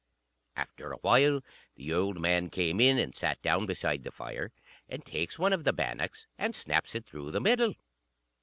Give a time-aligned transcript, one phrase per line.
[0.55, 1.43] After a while,
[1.75, 4.51] the old man came in, and sat down beside the fire,
[4.89, 7.75] and takes one of the bannocks, and snaps it through the middle.